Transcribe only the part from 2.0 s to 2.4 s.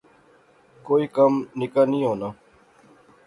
ہونا